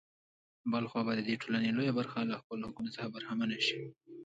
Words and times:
بـله 0.71 0.87
خـوا 0.91 1.01
بـه 1.05 1.13
د 1.17 1.21
دې 1.27 1.35
ټـولـنې 1.41 1.69
لـويه 1.75 1.95
بـرخـه 1.97 2.19
لـه 2.29 2.35
خپـلـو 2.41 2.67
حـقـونـو 2.69 2.93
څـخـه 2.95 3.07
بـرخـمـنـه 3.13 3.57
شـي. 3.67 3.77